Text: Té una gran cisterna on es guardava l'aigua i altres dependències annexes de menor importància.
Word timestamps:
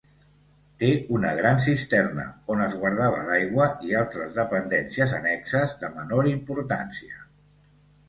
Té 0.83 0.87
una 1.17 1.33
gran 1.39 1.61
cisterna 1.65 2.25
on 2.55 2.65
es 2.69 2.75
guardava 2.85 3.21
l'aigua 3.29 3.69
i 3.91 3.95
altres 4.03 4.35
dependències 4.41 5.17
annexes 5.23 5.81
de 5.85 5.95
menor 6.03 6.35
importància. 6.37 7.27